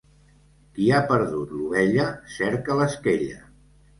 [0.77, 2.07] Qui ha perdut l'ovella
[2.37, 3.37] cerca l'esquella.